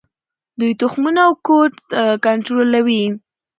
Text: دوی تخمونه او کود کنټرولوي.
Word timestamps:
دوی 0.59 0.73
تخمونه 0.81 1.21
او 1.27 1.33
کود 1.47 1.73
کنټرولوي. 2.25 3.03